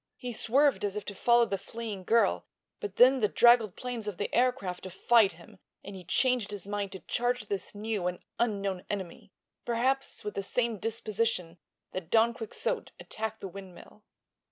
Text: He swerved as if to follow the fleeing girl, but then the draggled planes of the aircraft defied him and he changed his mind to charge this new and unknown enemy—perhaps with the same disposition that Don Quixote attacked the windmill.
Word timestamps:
He 0.17 0.33
swerved 0.33 0.83
as 0.83 0.95
if 0.95 1.05
to 1.05 1.13
follow 1.13 1.45
the 1.45 1.59
fleeing 1.59 2.03
girl, 2.05 2.47
but 2.79 2.95
then 2.95 3.19
the 3.19 3.27
draggled 3.27 3.75
planes 3.75 4.07
of 4.07 4.17
the 4.17 4.33
aircraft 4.33 4.81
defied 4.81 5.33
him 5.33 5.59
and 5.83 5.95
he 5.95 6.03
changed 6.03 6.49
his 6.49 6.65
mind 6.65 6.91
to 6.93 7.01
charge 7.01 7.45
this 7.45 7.75
new 7.75 8.07
and 8.07 8.17
unknown 8.39 8.83
enemy—perhaps 8.89 10.23
with 10.23 10.33
the 10.33 10.41
same 10.41 10.79
disposition 10.79 11.59
that 11.91 12.09
Don 12.09 12.33
Quixote 12.33 12.91
attacked 12.99 13.41
the 13.41 13.47
windmill. 13.47 14.01